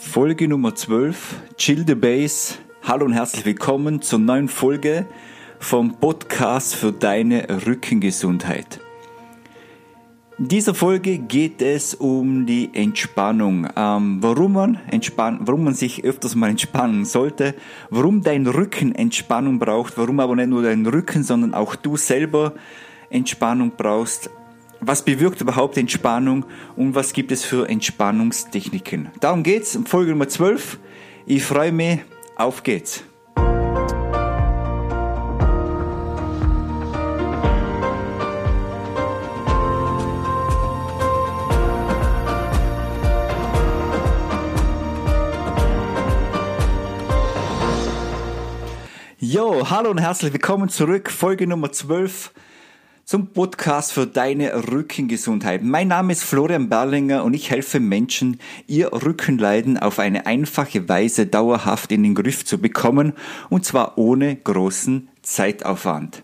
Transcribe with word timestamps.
Folge 0.00 0.48
Nummer 0.48 0.74
12, 0.74 1.36
Chill 1.56 1.84
the 1.86 1.94
Base. 1.94 2.54
Hallo 2.82 3.04
und 3.04 3.12
herzlich 3.12 3.44
willkommen 3.44 4.02
zur 4.02 4.18
neuen 4.18 4.48
Folge 4.48 5.06
vom 5.60 6.00
Podcast 6.00 6.74
für 6.74 6.90
deine 6.90 7.46
Rückengesundheit. 7.66 8.80
In 10.38 10.48
dieser 10.48 10.74
Folge 10.74 11.18
geht 11.18 11.62
es 11.62 11.94
um 11.94 12.46
die 12.46 12.70
Entspannung. 12.72 13.68
Ähm, 13.76 14.18
warum, 14.20 14.54
man 14.54 14.78
entspann 14.90 15.38
warum 15.42 15.64
man 15.64 15.74
sich 15.74 16.02
öfters 16.02 16.34
mal 16.34 16.50
entspannen 16.50 17.04
sollte, 17.04 17.54
warum 17.90 18.22
dein 18.22 18.46
Rücken 18.46 18.94
Entspannung 18.94 19.60
braucht, 19.60 19.96
warum 19.96 20.18
aber 20.18 20.34
nicht 20.34 20.48
nur 20.48 20.62
dein 20.62 20.86
Rücken, 20.86 21.22
sondern 21.22 21.54
auch 21.54 21.76
du 21.76 21.96
selber 21.96 22.54
Entspannung 23.10 23.72
brauchst. 23.76 24.30
Was 24.82 25.04
bewirkt 25.04 25.42
überhaupt 25.42 25.76
Entspannung 25.76 26.46
und 26.74 26.94
was 26.94 27.12
gibt 27.12 27.30
es 27.32 27.44
für 27.44 27.68
Entspannungstechniken? 27.68 29.10
Darum 29.20 29.42
geht's 29.42 29.74
in 29.74 29.84
Folge 29.84 30.12
Nummer 30.12 30.26
12. 30.26 30.78
Ich 31.26 31.44
freue 31.44 31.70
mich. 31.70 32.00
Auf 32.36 32.62
geht's. 32.62 33.04
Jo, 49.18 49.68
hallo 49.68 49.90
und 49.90 49.98
herzlich 49.98 50.32
willkommen 50.32 50.70
zurück. 50.70 51.10
Folge 51.10 51.46
Nummer 51.46 51.70
12 51.70 52.32
zum 53.10 53.26
Podcast 53.32 53.92
für 53.92 54.06
deine 54.06 54.70
Rückengesundheit. 54.70 55.64
Mein 55.64 55.88
Name 55.88 56.12
ist 56.12 56.22
Florian 56.22 56.68
Berlinger 56.68 57.24
und 57.24 57.34
ich 57.34 57.50
helfe 57.50 57.80
Menschen, 57.80 58.38
ihr 58.68 58.92
Rückenleiden 58.92 59.78
auf 59.78 59.98
eine 59.98 60.26
einfache 60.26 60.88
Weise 60.88 61.26
dauerhaft 61.26 61.90
in 61.90 62.04
den 62.04 62.14
Griff 62.14 62.44
zu 62.44 62.58
bekommen 62.58 63.14
und 63.48 63.64
zwar 63.64 63.98
ohne 63.98 64.36
großen 64.36 65.08
Zeitaufwand. 65.22 66.22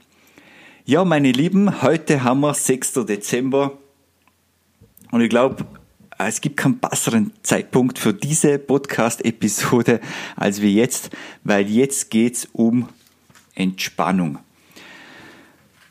Ja, 0.85 1.05
meine 1.05 1.33
Lieben, 1.33 1.83
heute 1.83 2.23
haben 2.23 2.39
wir 2.39 2.55
6. 2.55 3.05
Dezember 3.05 3.73
und 5.11 5.23
ich 5.23 5.29
glaube, 5.29 5.67
es 6.19 6.41
gibt 6.41 6.57
keinen 6.57 6.79
besseren 6.79 7.33
Zeitpunkt 7.43 7.99
für 7.99 8.15
diese 8.15 8.61
Podcast-Episode 8.61 10.01
als 10.37 10.63
wir 10.63 10.71
jetzt, 10.71 11.11
weil 11.43 11.69
jetzt 11.69 12.11
geht's 12.11 12.49
um 12.53 12.89
Entspannung. 13.57 14.39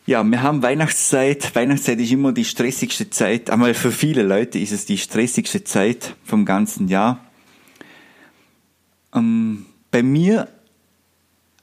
Ja, 0.07 0.23
wir 0.23 0.43
haben 0.43 0.61
Weihnachtszeit. 0.61 1.55
Weihnachtszeit 1.55 1.99
ist 1.99 2.11
immer 2.11 2.31
die 2.31 2.45
stressigste 2.45 3.09
Zeit. 3.09 3.49
Einmal 3.49 3.73
für 3.73 3.91
viele 3.91 4.21
Leute 4.21 4.59
ist 4.59 4.71
es 4.71 4.85
die 4.85 4.99
stressigste 4.99 5.63
Zeit 5.63 6.15
vom 6.23 6.45
ganzen 6.45 6.87
Jahr. 6.87 7.25
Ähm, 9.15 9.65
bei 9.89 10.03
mir, 10.03 10.47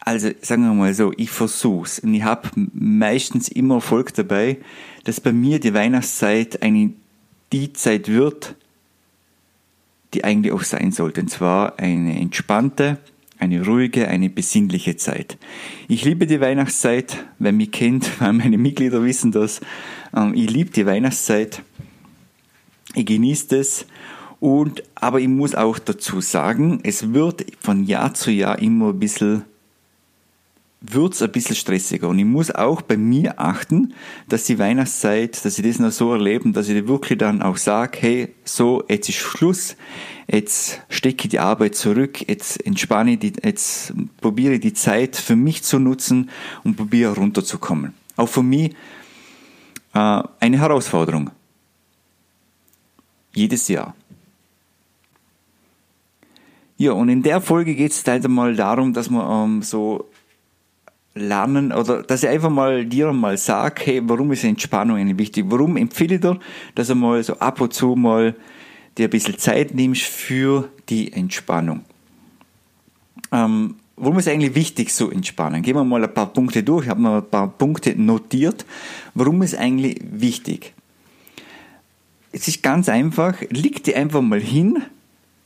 also 0.00 0.28
sagen 0.40 0.64
wir 0.64 0.74
mal 0.74 0.92
so, 0.92 1.12
ich 1.16 1.30
versuch's 1.30 2.00
und 2.00 2.14
ich 2.14 2.24
habe 2.24 2.50
meistens 2.56 3.46
immer 3.46 3.76
Erfolg 3.76 4.12
dabei, 4.14 4.58
dass 5.04 5.20
bei 5.20 5.32
mir 5.32 5.60
die 5.60 5.72
Weihnachtszeit 5.72 6.62
eine 6.62 6.94
die 7.52 7.72
Zeit 7.74 8.08
wird, 8.08 8.56
die 10.14 10.24
eigentlich 10.24 10.52
auch 10.52 10.64
sein 10.64 10.90
sollte. 10.90 11.20
Und 11.20 11.28
zwar 11.28 11.78
eine 11.78 12.18
entspannte, 12.18 12.98
eine 13.42 13.66
ruhige, 13.66 14.06
eine 14.06 14.30
besinnliche 14.30 14.96
Zeit. 14.96 15.36
Ich 15.88 16.04
liebe 16.04 16.28
die 16.28 16.40
Weihnachtszeit. 16.40 17.24
Wer 17.40 17.50
mich 17.50 17.72
kennt, 17.72 18.08
meine 18.20 18.56
Mitglieder 18.56 19.02
wissen 19.04 19.32
das. 19.32 19.60
Ähm, 20.16 20.32
ich 20.34 20.48
liebe 20.48 20.70
die 20.70 20.86
Weihnachtszeit. 20.86 21.62
Ich 22.94 23.04
genieße 23.04 23.56
es. 23.56 23.86
Und, 24.38 24.84
aber 24.94 25.20
ich 25.20 25.26
muss 25.26 25.56
auch 25.56 25.80
dazu 25.80 26.20
sagen, 26.20 26.80
es 26.84 27.12
wird 27.12 27.44
von 27.60 27.84
Jahr 27.84 28.14
zu 28.14 28.30
Jahr 28.30 28.60
immer 28.60 28.90
ein 28.90 28.98
bisschen 29.00 29.42
wird 30.82 31.14
es 31.14 31.22
ein 31.22 31.30
bisschen 31.30 31.56
stressiger. 31.56 32.08
Und 32.08 32.18
ich 32.18 32.24
muss 32.24 32.50
auch 32.50 32.82
bei 32.82 32.96
mir 32.96 33.40
achten, 33.40 33.94
dass 34.28 34.44
die 34.44 34.58
Weihnachtszeit, 34.58 35.44
dass 35.44 35.58
ich 35.58 35.64
das 35.64 35.78
noch 35.78 35.92
so 35.92 36.12
erlebe, 36.12 36.50
dass 36.50 36.68
ich 36.68 36.86
wirklich 36.88 37.18
dann 37.18 37.40
auch 37.40 37.56
sage, 37.56 37.98
hey, 38.00 38.34
so, 38.44 38.82
jetzt 38.88 39.08
ist 39.08 39.16
Schluss, 39.16 39.76
jetzt 40.26 40.80
stecke 40.88 41.24
ich 41.24 41.30
die 41.30 41.38
Arbeit 41.38 41.76
zurück, 41.76 42.28
jetzt 42.28 42.64
entspanne 42.66 43.12
ich, 43.12 43.18
die, 43.20 43.32
jetzt 43.42 43.94
probiere 44.20 44.54
ich 44.54 44.60
die 44.60 44.72
Zeit 44.72 45.16
für 45.16 45.36
mich 45.36 45.62
zu 45.62 45.78
nutzen 45.78 46.30
und 46.64 46.76
probiere 46.76 47.14
runterzukommen. 47.14 47.94
Auch 48.16 48.28
für 48.28 48.42
mich 48.42 48.74
äh, 49.94 50.22
eine 50.40 50.58
Herausforderung. 50.58 51.30
Jedes 53.34 53.68
Jahr. 53.68 53.94
Ja, 56.76 56.92
und 56.92 57.08
in 57.08 57.22
der 57.22 57.40
Folge 57.40 57.76
geht 57.76 57.92
es 57.92 58.04
halt 58.04 58.24
einmal 58.24 58.56
darum, 58.56 58.92
dass 58.92 59.08
man 59.08 59.50
ähm, 59.50 59.62
so 59.62 60.10
lernen 61.14 61.72
oder 61.72 62.02
dass 62.02 62.22
ich 62.22 62.28
einfach 62.28 62.50
mal 62.50 62.84
dir 62.84 63.12
mal 63.12 63.36
sag, 63.36 63.84
hey, 63.86 64.00
warum 64.04 64.32
ist 64.32 64.44
Entspannung 64.44 64.96
eigentlich 64.96 65.18
wichtig? 65.18 65.46
Warum 65.48 65.76
empfehle 65.76 66.14
ich 66.14 66.20
dir, 66.20 66.38
dass 66.74 66.88
du 66.88 66.94
mal 66.94 67.22
so 67.22 67.34
ab 67.38 67.60
und 67.60 67.74
zu 67.74 67.94
mal 67.94 68.34
dir 68.96 69.08
ein 69.08 69.10
bisschen 69.10 69.38
Zeit 69.38 69.74
nimmst 69.74 70.02
für 70.02 70.68
die 70.88 71.12
Entspannung? 71.12 71.84
Ähm, 73.30 73.76
warum 73.96 74.18
ist 74.18 74.28
eigentlich 74.28 74.54
wichtig, 74.54 74.92
so 74.92 75.10
entspannen? 75.10 75.62
Gehen 75.62 75.76
wir 75.76 75.84
mal 75.84 76.02
ein 76.02 76.12
paar 76.12 76.32
Punkte 76.32 76.62
durch. 76.62 76.84
Ich 76.84 76.90
habe 76.90 77.00
mal 77.00 77.18
ein 77.18 77.28
paar 77.28 77.48
Punkte 77.48 77.94
notiert. 78.00 78.64
Warum 79.14 79.42
ist 79.42 79.54
eigentlich 79.54 80.00
wichtig? 80.02 80.72
Es 82.32 82.48
ist 82.48 82.62
ganz 82.62 82.88
einfach, 82.88 83.34
leg 83.50 83.84
dir 83.84 83.96
einfach 83.96 84.22
mal 84.22 84.40
hin 84.40 84.82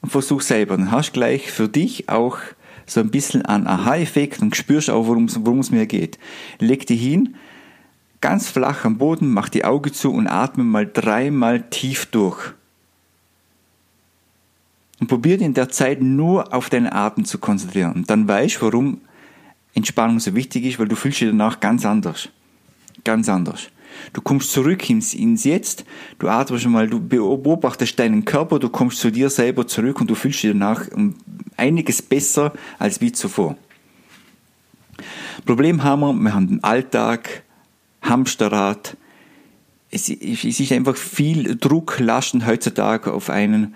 und 0.03 0.11
versuch 0.11 0.41
selber. 0.41 0.77
Dann 0.77 0.93
hast 0.93 1.09
du 1.09 1.15
gleich 1.15 1.51
für 1.51 1.69
dich 1.69 2.09
auch 2.09 2.39
so 2.87 3.01
ein 3.01 3.11
bisschen 3.11 3.45
an 3.45 3.67
Aha-Effekt 3.67 4.41
und 4.41 4.57
spürst 4.57 4.91
auch, 4.91 5.07
worum 5.07 5.59
es 5.59 5.71
mir 5.71 5.87
geht. 5.87 6.19
Leg 6.59 6.87
dich 6.87 7.03
hin, 7.03 7.35
ganz 8.21 8.49
flach 8.49 8.85
am 8.85 8.99
Boden, 8.99 9.33
mach 9.33 9.49
die 9.49 9.65
Augen 9.65 9.93
zu 9.93 10.13
und 10.13 10.27
atme 10.27 10.65
mal 10.65 10.87
dreimal 10.91 11.63
tief 11.69 12.07
durch. 12.07 12.53
Und 14.99 15.09
probier 15.09 15.41
in 15.41 15.55
der 15.55 15.69
Zeit 15.69 16.01
nur 16.01 16.55
auf 16.55 16.71
deinen 16.71 16.91
Atem 16.91 17.25
zu 17.25 17.39
konzentrieren. 17.39 17.93
Und 17.93 18.11
dann 18.11 18.27
weißt 18.27 18.57
du, 18.57 18.63
warum 18.63 19.01
Entspannung 19.75 20.21
so 20.21 20.35
wichtig 20.35 20.65
ist, 20.65 20.79
weil 20.79 20.89
du 20.89 20.97
fühlst 20.97 21.21
dich 21.21 21.29
danach 21.29 21.61
ganz 21.61 21.85
anders. 21.85 22.31
Ganz 23.05 23.29
anders. 23.29 23.69
Du 24.13 24.21
kommst 24.21 24.53
zurück 24.53 24.89
ins, 24.89 25.15
ins 25.15 25.45
Jetzt, 25.45 25.85
du 26.19 26.29
atmest 26.29 26.67
mal, 26.67 26.89
du 26.89 27.01
beobachtest 27.01 27.99
deinen 27.99 28.25
Körper, 28.25 28.59
du 28.59 28.69
kommst 28.69 29.01
zu 29.01 29.11
dir 29.11 29.31
selber 29.31 29.67
zurück 29.67 30.01
und 30.01 30.11
du 30.11 30.15
fühlst 30.15 30.43
dich 30.43 30.53
danach 30.53 30.87
einiges 31.57 32.03
besser 32.03 32.53
als 32.79 33.01
wie 33.01 33.13
zuvor. 33.13 33.57
Problem 35.45 35.83
haben 35.83 36.01
wir, 36.01 36.13
wir 36.13 36.35
haben 36.35 36.49
den 36.49 36.65
Alltag, 36.65 37.43
Hamsterrad, 38.03 38.97
es, 39.91 40.09
es 40.09 40.61
ist 40.61 40.73
einfach 40.73 40.97
viel 40.97 41.57
Druck 41.57 41.99
lasten 41.99 42.47
heutzutage 42.47 43.13
auf 43.13 43.31
einen. 43.31 43.75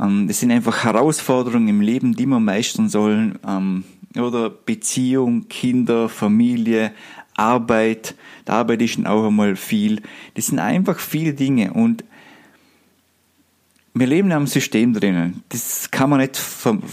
Ähm, 0.00 0.26
es 0.28 0.40
sind 0.40 0.50
einfach 0.50 0.84
Herausforderungen 0.84 1.68
im 1.68 1.80
Leben, 1.80 2.14
die 2.14 2.26
wir 2.26 2.40
meistern 2.40 2.88
sollen. 2.88 3.38
Ähm, 3.46 3.84
oder 4.16 4.50
Beziehung, 4.50 5.48
Kinder, 5.48 6.08
Familie, 6.08 6.92
Arbeit. 7.38 8.14
Da 8.44 8.54
arbeite 8.54 8.84
ich 8.84 9.04
auch 9.06 9.26
einmal 9.26 9.56
viel. 9.56 10.02
Das 10.34 10.46
sind 10.46 10.58
einfach 10.58 10.98
viele 10.98 11.34
Dinge 11.34 11.72
und 11.72 12.04
wir 13.94 14.06
leben 14.06 14.28
in 14.28 14.32
einem 14.36 14.46
System 14.46 14.94
drinnen. 14.94 15.42
Das 15.48 15.90
kann 15.90 16.10
man 16.10 16.20
nicht, 16.20 16.40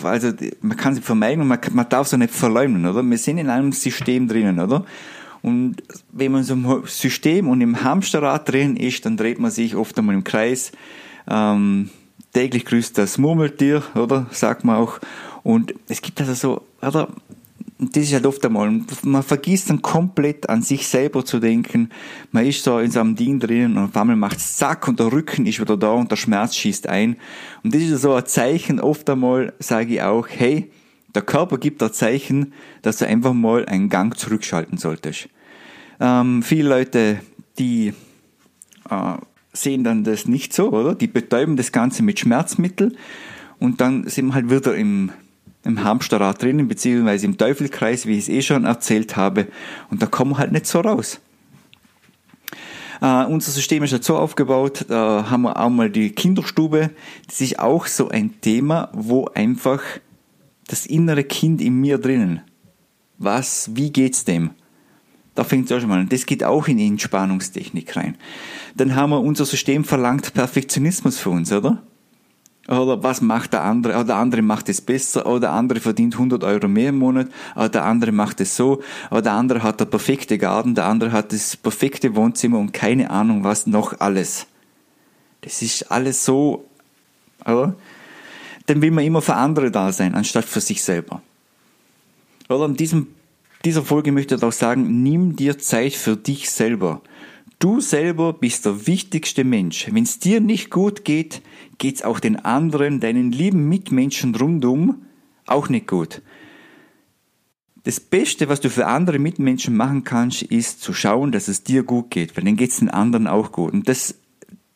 also 0.04 0.34
man 0.62 0.78
kann 0.78 0.96
sie 0.96 1.02
vermeiden 1.02 1.42
und 1.42 1.48
man, 1.48 1.60
man 1.72 1.90
darf 1.90 2.08
es 2.08 2.18
nicht 2.18 2.34
verleugnen, 2.34 2.86
oder? 2.86 3.04
Wir 3.04 3.18
sind 3.18 3.38
in 3.38 3.50
einem 3.50 3.72
System 3.72 4.28
drinnen, 4.28 4.60
oder? 4.60 4.86
Und 5.42 5.84
wenn 6.12 6.32
man 6.32 6.44
so 6.44 6.54
im 6.56 6.84
System 6.88 7.48
und 7.48 7.62
im 7.62 7.84
Hamsterrad 7.84 8.52
drin 8.52 8.76
ist, 8.76 9.06
dann 9.06 9.18
dreht 9.18 9.40
man 9.40 9.52
sich 9.52 9.76
oft 9.76 9.98
einmal 10.00 10.16
im 10.16 10.24
Kreis. 10.24 10.72
Ähm, 11.28 11.92
täglich 12.34 12.66
grüßt 12.66 12.98
das 12.98 13.20
Murmeltier, 13.20 13.84
oder? 13.94 14.26
Sagt 14.32 14.64
man 14.64 14.78
auch. 14.78 15.00
Und 15.44 15.76
es 15.88 16.02
gibt 16.02 16.20
also 16.20 16.34
so, 16.34 16.62
oder? 16.82 17.09
Das 17.78 18.04
ist 18.04 18.14
halt 18.14 18.26
oft 18.26 18.46
einmal, 18.46 18.82
man 19.04 19.24
vergisst 19.24 19.70
dann 19.70 19.82
komplett 19.82 20.48
an 20.50 20.62
sich 20.62 20.88
selber 20.88 21.26
zu 21.26 21.40
denken. 21.40 21.90
Man 22.32 22.46
ist 22.46 22.64
so 22.64 22.80
in 22.80 22.90
so 22.90 23.02
einem 23.02 23.16
Ding 23.16 23.40
drin 23.40 23.76
und 23.76 23.86
auf 23.86 23.98
einmal 23.98 24.16
macht 24.16 24.38
es 24.38 24.56
zack 24.56 24.88
und 24.88 25.00
der 25.00 25.12
Rücken 25.12 25.46
ist 25.46 25.60
wieder 25.60 25.76
da 25.76 25.92
und 25.92 26.10
der 26.10 26.16
Schmerz 26.16 26.56
schießt 26.56 26.88
ein. 26.88 27.18
Und 27.64 27.76
das 27.76 27.82
ist 27.82 28.02
so 28.02 28.14
ein 28.14 28.26
Zeichen, 28.26 28.80
oft 28.80 29.10
einmal 29.10 29.54
sage 29.60 29.96
ich 29.96 30.02
auch, 30.02 30.28
hey, 30.30 30.72
der 31.14 31.22
Körper 31.22 31.58
gibt 31.58 31.84
ein 31.84 31.92
Zeichen, 31.92 32.54
dass 32.82 32.98
du 32.98 33.08
einfach 33.08 33.34
mal 33.34 33.66
einen 33.66 33.90
Gang 33.90 34.18
zurückschalten 34.18 34.78
solltest. 34.78 35.28
Ähm, 36.00 36.44
viele 36.44 36.70
Leute, 36.70 37.20
die 37.60 37.94
äh, 38.90 39.14
sehen 39.52 39.84
dann 39.84 40.06
das 40.06 40.28
nicht 40.28 40.54
so, 40.54 40.72
oder? 40.72 40.96
Die 40.96 41.08
betäuben 41.08 41.58
das 41.58 41.74
Ganze 41.74 42.04
mit 42.04 42.20
Schmerzmittel 42.20 42.96
und 43.60 43.82
dann 43.82 44.08
sind 44.08 44.28
wir 44.28 44.36
halt 44.36 44.50
wieder 44.50 44.76
im 44.76 45.12
im 45.66 45.84
Hamsterrad 45.84 46.41
drinnen, 46.41 46.67
beziehungsweise 46.67 47.26
im 47.26 47.38
Teufelkreis, 47.38 48.06
wie 48.06 48.14
ich 48.14 48.26
es 48.26 48.29
eh 48.29 48.41
schon 48.41 48.66
erzählt 48.66 49.17
habe. 49.17 49.47
Und 49.90 50.02
da 50.02 50.06
kommen 50.06 50.32
wir 50.32 50.38
halt 50.38 50.52
nicht 50.52 50.67
so 50.67 50.79
raus. 50.79 51.20
Uh, 53.02 53.26
unser 53.28 53.52
System 53.52 53.84
ist 53.84 53.91
halt 53.91 54.06
so 54.06 54.17
aufgebaut, 54.17 54.85
da 54.88 55.29
haben 55.29 55.41
wir 55.41 55.59
auch 55.59 55.70
mal 55.70 55.90
die 55.90 56.12
Kinderstube. 56.12 56.91
Das 57.28 57.41
ist 57.41 57.59
auch 57.59 57.88
so 57.88 58.08
ein 58.08 58.40
Thema, 58.40 58.90
wo 58.94 59.26
einfach 59.34 59.82
das 60.67 60.85
innere 60.85 61.26
Kind 61.26 61.62
in 61.62 61.82
mir 61.82 61.97
drinnen, 61.97 62.41
was, 63.17 63.72
wie 63.76 63.91
geht's 63.91 64.23
dem? 64.23 64.52
Da 65.35 65.44
fängt 65.44 65.66
es 65.66 65.76
auch 65.76 65.82
schon 65.82 65.90
mal 65.90 66.00
an. 66.00 66.09
Das 66.09 66.26
geht 66.26 66.44
auch 66.44 66.67
in 66.67 66.78
die 66.78 66.88
Entspannungstechnik 66.88 67.96
rein. 67.97 68.16
Dann 68.76 68.96
haben 68.96 69.09
wir 69.09 69.20
unser 69.20 69.46
System 69.46 69.84
verlangt 69.84 70.34
Perfektionismus 70.34 71.20
für 71.20 71.29
uns, 71.29 71.52
oder? 71.52 71.84
Oder 72.67 73.03
was 73.03 73.22
macht 73.22 73.53
der 73.53 73.64
andere? 73.64 73.94
Oder 73.94 74.06
der 74.06 74.16
andere 74.16 74.41
macht 74.41 74.70
es 74.70 74.82
besser, 74.82 75.26
oder 75.28 75.41
der 75.41 75.52
andere 75.52 75.79
verdient 75.79 76.16
100 76.16 76.44
Euro 76.44 76.67
mehr 76.67 76.90
im 76.90 76.97
Monat, 76.97 77.28
oder 77.56 77.70
der 77.70 77.85
andere 77.85 78.12
macht 78.12 78.41
es 78.41 78.56
so, 78.56 78.82
oder 79.12 79.22
der 79.22 79.34
andere 79.34 79.62
hat 79.62 79.79
der 79.79 79.85
perfekte 79.85 80.38
Garten, 80.38 80.73
der 80.73 80.85
andere 80.85 81.12
hat 81.12 81.32
das 81.32 81.56
perfekte 81.56 82.16
Wohnzimmer 82.16 82.58
und 82.58 82.73
keine 82.73 83.12
Ahnung 83.12 83.44
was 83.44 83.67
noch 83.67 84.00
alles. 84.00 84.47
Das 85.41 85.62
ist 85.62 85.91
alles 85.91 86.26
so, 86.26 86.66
oder? 87.41 87.76
Dann 88.66 88.82
will 88.82 88.90
man 88.90 89.03
immer 89.03 89.22
für 89.22 89.35
andere 89.35 89.70
da 89.70 89.91
sein, 89.91 90.16
anstatt 90.16 90.46
für 90.46 90.62
sich 90.62 90.82
selber. 90.82 91.22
Oder 92.50 92.66
in 92.66 92.76
diesem, 92.76 93.08
dieser 93.64 93.84
Folge 93.84 94.12
möchte 94.12 94.35
ich 94.35 94.44
auch 94.44 94.52
sagen, 94.52 95.03
nimm 95.03 95.35
dir 95.35 95.59
Zeit 95.59 95.94
für 95.94 96.17
dich 96.17 96.50
selber. 96.50 97.02
Du 97.66 97.82
selber 97.82 98.32
bist 98.32 98.67
der 98.67 98.85
wichtigste 98.85 99.44
Mensch. 99.44 99.88
Wenn 99.91 100.03
es 100.03 100.20
dir 100.20 100.40
nicht 100.40 100.70
gut 100.70 101.03
geht, 101.03 101.41
geht 101.79 101.96
es 101.96 102.03
auch 102.03 102.20
den 102.20 102.35
anderen, 102.35 103.00
deinen 103.00 103.32
lieben 103.32 103.67
Mitmenschen 103.67 104.35
rundum, 104.35 105.03
auch 105.47 105.67
nicht 105.67 105.88
gut. 105.88 106.22
Das 107.82 108.00
Beste, 108.00 108.50
was 108.50 108.59
du 108.59 108.70
für 108.70 108.85
andere 108.85 109.17
Mitmenschen 109.17 109.76
machen 109.76 110.03
kannst, 110.03 110.44
ist 110.44 110.84
zu 110.84 110.94
schauen, 110.94 111.32
dass 111.32 111.47
es 111.47 111.64
dir 111.64 111.82
gut 111.82 112.12
geht, 112.12 112.38
weil 112.38 112.44
dann 112.44 112.56
geht 112.56 112.70
es 112.70 112.78
den 112.78 112.91
anderen 112.91 113.26
auch 113.26 113.52
gut. 113.52 113.73
Und 113.73 113.90
das, 113.90 114.14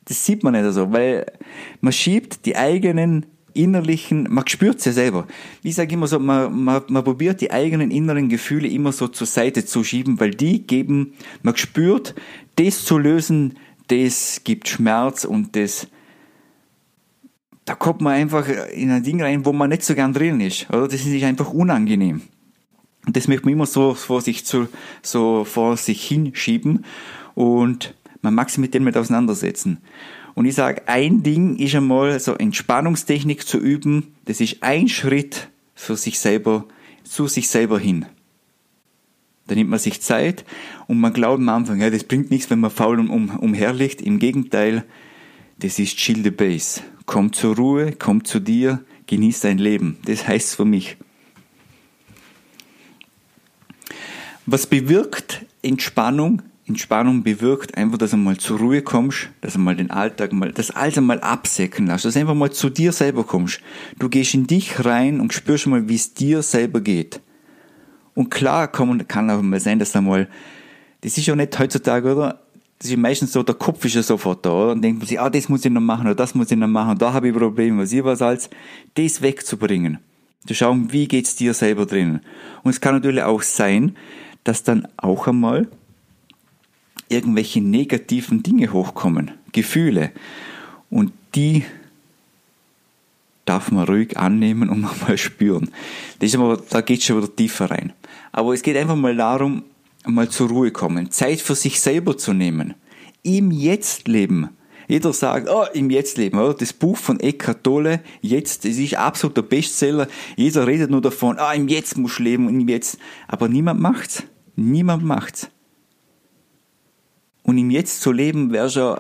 das 0.06 0.26
sieht 0.26 0.44
man 0.44 0.54
nicht 0.54 0.74
so, 0.74 0.92
weil 0.92 1.32
man 1.82 1.94
schiebt 1.94 2.48
die 2.48 2.56
eigenen 2.56 3.28
innerlichen, 3.54 4.28
man 4.30 4.48
spürt 4.48 4.80
es 4.80 4.86
ja 4.86 4.92
selber. 4.92 5.28
Ich 5.64 5.76
sage 5.76 5.94
immer 5.94 6.08
so, 6.08 6.20
man, 6.20 6.64
man, 6.64 6.82
man 6.88 7.04
probiert 7.04 7.42
die 7.42 7.52
eigenen 7.52 7.92
inneren 7.92 8.30
Gefühle 8.30 8.68
immer 8.68 8.92
so 8.92 9.08
zur 9.08 9.28
Seite 9.28 9.66
zu 9.66 9.84
schieben, 9.84 10.20
weil 10.20 10.32
die 10.32 10.66
geben, 10.66 11.14
man 11.42 11.56
spürt, 11.56 12.16
das 12.56 12.86
zu 12.86 12.98
lösen, 12.98 13.58
das 13.88 14.42
gibt 14.44 14.68
Schmerz 14.68 15.26
und 15.26 15.56
das, 15.56 15.88
da 17.66 17.76
kommt 17.76 18.02
man 18.02 18.14
einfach 18.14 18.48
in 18.74 18.92
ein 18.92 19.04
Ding 19.04 19.22
rein, 19.22 19.46
wo 19.46 19.54
man 19.54 19.70
nicht 19.70 19.84
so 19.84 19.96
gern 19.96 20.14
drin 20.14 20.42
ist, 20.42 20.70
oder? 20.70 20.88
Das 20.88 21.06
ist 21.06 21.24
einfach 21.24 21.52
unangenehm. 21.52 22.22
Und 23.06 23.16
das 23.16 23.28
möchte 23.28 23.46
man 23.46 23.54
immer 23.54 23.66
so 23.66 23.94
vor 23.94 24.22
sich 24.22 24.46
zu, 24.46 24.68
so 25.02 25.46
vor 25.46 25.78
sich 25.78 26.08
hinschieben 26.08 26.86
und 27.34 27.96
man 28.22 28.36
mag 28.36 28.50
sich 28.50 28.60
mit 28.60 28.74
dem 28.74 28.84
nicht 28.84 28.98
auseinandersetzen. 28.98 29.80
Und 30.36 30.46
ich 30.46 30.56
sage, 30.56 30.88
ein 30.88 31.24
Ding 31.24 31.58
ist 31.58 31.76
einmal 31.76 32.20
so 32.20 32.34
Entspannungstechnik 32.34 33.46
zu 33.46 33.58
üben, 33.58 34.16
das 34.26 34.42
ist 34.42 34.58
ein 34.62 34.88
Schritt 34.88 35.50
für 35.76 35.96
sich 35.96 36.20
selber, 36.20 36.66
zu 37.04 37.28
sich 37.28 37.50
selber 37.50 37.80
hin. 37.80 38.06
Da 39.48 39.56
nimmt 39.56 39.72
man 39.72 39.80
sich 39.80 40.02
Zeit 40.02 40.46
und 40.88 41.00
man 41.00 41.12
glaubt 41.12 41.40
am 41.40 41.50
Anfang, 41.50 41.82
ja, 41.82 41.90
das 41.90 42.04
bringt 42.04 42.30
nichts, 42.30 42.50
wenn 42.52 42.60
man 42.60 42.70
faul 42.70 43.00
um, 43.00 43.10
um, 43.10 43.30
umherliegt. 43.38 44.02
Im 44.02 44.20
Gegenteil, 44.20 44.86
das 45.58 45.80
ist 45.80 45.98
chill 45.98 46.24
the 46.24 46.30
base. 46.30 46.82
Komm 47.08 47.34
zur 47.34 47.56
Ruhe, 47.56 47.94
komm 47.98 48.24
zu 48.24 48.40
dir, 48.40 48.84
genieß 49.08 49.42
dein 49.42 49.58
Leben. 49.58 49.98
Das 50.06 50.28
heißt 50.28 50.56
für 50.56 50.66
mich. 50.66 50.98
Was 54.46 54.68
bewirkt 54.68 55.46
Entspannung? 55.64 56.44
Entspannung 56.70 57.24
bewirkt 57.24 57.76
einfach, 57.78 57.98
dass 57.98 58.12
du 58.12 58.18
mal 58.18 58.38
zur 58.38 58.60
Ruhe 58.60 58.82
kommst, 58.82 59.30
dass 59.42 59.54
du 59.54 59.60
mal 59.60 59.76
den 59.76 59.92
Alltag 59.92 60.32
mal, 60.34 60.52
das 60.52 60.72
alles 60.72 60.98
einmal 60.98 61.20
absäcken 61.20 61.88
lässt, 61.88 62.06
dass 62.06 62.14
du 62.14 62.20
einfach 62.20 62.36
mal 62.36 62.52
zu 62.52 62.70
dir 62.70 62.92
selber 62.92 63.24
kommst. 63.24 63.62
Du 63.98 64.08
gehst 64.08 64.34
in 64.34 64.48
dich 64.48 64.86
rein 64.86 65.20
und 65.20 65.34
spürst 65.34 65.68
mal, 65.68 65.90
wie 65.90 65.96
es 65.96 66.14
dir 66.14 66.42
selber 66.42 66.82
geht. 66.82 67.22
Und 68.14 68.30
klar 68.30 68.68
kann, 68.68 69.08
kann 69.08 69.30
auch 69.30 69.42
mal 69.42 69.60
sein, 69.60 69.80
dass 69.80 69.92
da 69.92 70.02
mal, 70.02 70.28
das 71.02 71.18
ist 71.18 71.26
ja 71.26 71.36
nicht 71.36 71.58
heutzutage, 71.58 72.14
oder? 72.14 72.42
Das 72.78 72.90
ist 72.90 72.98
meistens 72.98 73.34
so, 73.34 73.44
der 73.44 73.56
Kopf 73.56 73.84
ist 73.84 73.96
ja 73.96 74.04
sofort 74.04 74.46
da, 74.46 74.52
oder? 74.52 74.72
Und 74.72 74.82
denkt 74.82 75.00
man 75.00 75.08
sich, 75.08 75.20
ah, 75.20 75.30
das 75.30 75.50
muss 75.50 75.66
ich 75.66 75.72
noch 75.72 75.82
machen, 75.82 76.06
oder 76.06 76.16
das 76.16 76.36
muss 76.36 76.52
ich 76.52 76.58
noch 76.58 76.68
machen, 76.68 76.98
da 76.98 77.14
habe 77.14 77.30
ich 77.30 77.36
Probleme, 77.36 77.82
was 77.82 77.92
ich 77.92 78.04
was 78.04 78.22
als, 78.22 78.50
das 78.94 79.22
wegzubringen. 79.22 80.00
Zu 80.46 80.54
schauen, 80.54 80.92
wie 80.92 81.08
geht's 81.08 81.36
dir 81.36 81.54
selber 81.54 81.86
drin. 81.86 82.22
Und 82.64 82.72
es 82.72 82.80
kann 82.80 82.96
natürlich 82.96 83.24
auch 83.24 83.42
sein, 83.42 83.96
dass 84.44 84.64
dann 84.64 84.88
auch 84.98 85.28
einmal 85.28 85.68
irgendwelche 87.10 87.62
negativen 87.62 88.44
Dinge 88.44 88.72
hochkommen, 88.72 89.32
Gefühle. 89.52 90.12
Und 90.90 91.12
die 91.36 91.66
darf 93.46 93.72
man 93.72 93.86
ruhig 93.86 94.18
annehmen 94.18 94.70
und 94.70 94.82
mal 95.08 95.18
spüren. 95.18 95.72
Das 96.20 96.30
ist 96.30 96.36
aber, 96.36 96.62
da 96.70 96.82
geht 96.82 97.04
schon 97.04 97.18
wieder 97.18 97.36
tiefer 97.36 97.72
rein. 97.72 97.94
Aber 98.32 98.54
es 98.54 98.62
geht 98.62 98.78
einfach 98.78 98.96
mal 98.96 99.16
darum, 99.16 99.64
mal 100.06 100.30
zur 100.30 100.50
Ruhe 100.50 100.72
kommen, 100.72 101.12
Zeit 101.12 101.42
für 101.42 101.56
sich 101.56 101.82
selber 101.82 102.18
zu 102.18 102.34
nehmen, 102.34 102.76
im 103.24 103.52
Jetzt 103.52 104.08
leben. 104.08 104.50
Jeder 104.88 105.14
sagt, 105.14 105.48
oh, 105.50 105.66
im 105.74 105.92
Jetzt 105.92 106.18
leben, 106.18 106.40
oder? 106.40 106.56
Das 106.56 106.74
Buch 106.74 106.98
von 106.98 107.20
Eckhart 107.20 107.64
Tolle, 107.64 108.02
Jetzt, 108.22 108.66
das 108.66 108.78
ist 108.78 108.96
absoluter 108.96 109.44
Bestseller. 109.44 110.08
Jeder 110.36 110.66
redet 110.66 110.90
nur 110.90 111.02
davon, 111.02 111.38
ah, 111.38 111.54
im 111.54 111.68
Jetzt 111.68 111.96
muss 111.98 112.14
ich 112.14 112.20
leben, 112.20 112.50
im 112.50 112.68
Jetzt. 112.68 112.98
Aber 113.28 113.48
niemand 113.48 113.80
macht's. 113.80 114.24
Niemand 114.56 115.04
macht's. 115.04 115.50
Und 117.50 117.58
im 117.58 117.72
Jetzt 117.72 118.02
zu 118.02 118.12
leben 118.12 118.52
wäre 118.52 118.70
schon 118.70 119.00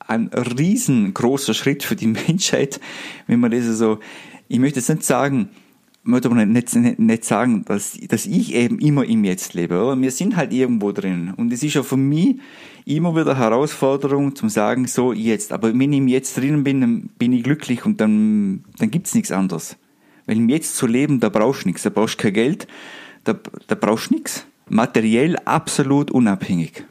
ein 0.00 0.26
riesengroßer 0.26 1.54
Schritt 1.54 1.84
für 1.84 1.94
die 1.94 2.08
Menschheit, 2.28 2.80
wenn 3.28 3.38
man 3.38 3.52
das 3.52 3.64
so, 3.78 4.00
ich 4.48 4.58
möchte 4.58 4.80
jetzt 4.80 4.88
nicht 4.88 5.04
sagen, 5.04 5.50
möchte 6.02 6.28
aber 6.28 6.44
nicht, 6.44 6.74
nicht, 6.74 6.98
nicht 6.98 7.24
sagen, 7.24 7.64
dass, 7.64 7.96
dass 8.08 8.26
ich 8.26 8.54
eben 8.54 8.80
immer 8.80 9.04
im 9.04 9.22
Jetzt 9.22 9.54
lebe, 9.54 9.80
oder? 9.80 10.00
Wir 10.00 10.10
sind 10.10 10.34
halt 10.34 10.52
irgendwo 10.52 10.90
drin. 10.90 11.32
Und 11.36 11.52
es 11.52 11.62
ist 11.62 11.74
ja 11.74 11.84
für 11.84 11.96
mich 11.96 12.40
immer 12.86 13.14
wieder 13.14 13.38
Herausforderung, 13.38 14.34
zum 14.34 14.48
sagen, 14.48 14.88
so 14.88 15.12
jetzt. 15.12 15.52
Aber 15.52 15.68
wenn 15.68 15.92
ich 15.92 15.98
im 15.98 16.08
Jetzt 16.08 16.36
drin 16.36 16.64
bin, 16.64 16.80
dann 16.80 17.10
bin 17.20 17.32
ich 17.32 17.44
glücklich 17.44 17.86
und 17.86 18.00
dann, 18.00 18.64
dann 18.78 18.90
gibt's 18.90 19.14
nichts 19.14 19.30
anderes. 19.30 19.76
Weil 20.26 20.38
im 20.38 20.48
Jetzt 20.48 20.76
zu 20.76 20.88
leben, 20.88 21.20
da 21.20 21.28
brauchst 21.28 21.62
du 21.62 21.68
nichts. 21.68 21.84
Da 21.84 21.90
brauchst 21.90 22.18
du 22.18 22.22
kein 22.24 22.32
Geld, 22.32 22.66
da, 23.22 23.38
da 23.68 23.76
brauchst 23.76 24.10
du 24.10 24.14
nichts. 24.14 24.44
Materiell 24.68 25.36
absolut 25.44 26.10
unabhängig. 26.10 26.84